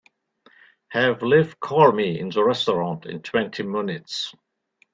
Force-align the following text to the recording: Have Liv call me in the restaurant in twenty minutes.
Have 0.87 1.21
Liv 1.21 1.59
call 1.59 1.91
me 1.91 2.19
in 2.19 2.31
the 2.31 2.43
restaurant 2.43 3.05
in 3.05 3.21
twenty 3.21 3.61
minutes. 3.61 4.33